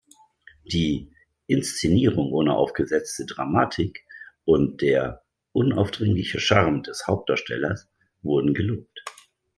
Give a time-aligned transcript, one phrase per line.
[0.65, 1.11] Die
[1.45, 4.03] „"Inszenierung ohne aufgesetzte Dramatik"“
[4.45, 7.87] und der „"unaufdringliche Charme des Hauptdarstellers"“
[8.23, 8.99] wurden gelobt.